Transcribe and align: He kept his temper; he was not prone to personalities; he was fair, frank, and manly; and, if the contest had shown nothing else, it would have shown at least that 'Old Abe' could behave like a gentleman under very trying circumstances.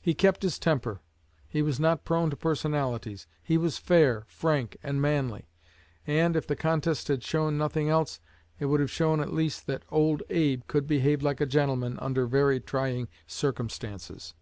He 0.00 0.14
kept 0.14 0.44
his 0.44 0.60
temper; 0.60 1.00
he 1.48 1.60
was 1.60 1.80
not 1.80 2.04
prone 2.04 2.30
to 2.30 2.36
personalities; 2.36 3.26
he 3.42 3.58
was 3.58 3.78
fair, 3.78 4.22
frank, 4.28 4.76
and 4.80 5.02
manly; 5.02 5.48
and, 6.06 6.36
if 6.36 6.46
the 6.46 6.54
contest 6.54 7.08
had 7.08 7.24
shown 7.24 7.58
nothing 7.58 7.88
else, 7.88 8.20
it 8.60 8.66
would 8.66 8.78
have 8.78 8.92
shown 8.92 9.18
at 9.18 9.34
least 9.34 9.66
that 9.66 9.82
'Old 9.88 10.22
Abe' 10.30 10.64
could 10.68 10.86
behave 10.86 11.24
like 11.24 11.40
a 11.40 11.46
gentleman 11.46 11.98
under 11.98 12.28
very 12.28 12.60
trying 12.60 13.08
circumstances. 13.26 14.34